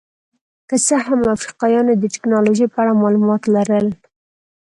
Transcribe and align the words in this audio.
که 0.67 0.75
څه 0.85 0.95
هم 1.05 1.19
افریقایانو 1.35 1.91
د 1.97 2.03
ټکنالوژۍ 2.13 2.67
په 2.71 2.77
اړه 2.83 2.99
معلومات 3.01 3.43
لرل. 3.55 3.87